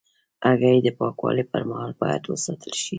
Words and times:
هګۍ 0.45 0.77
د 0.83 0.87
پاکوالي 0.99 1.43
پر 1.51 1.61
مهال 1.69 1.91
باید 2.01 2.23
وساتل 2.25 2.71
شي. 2.79 2.87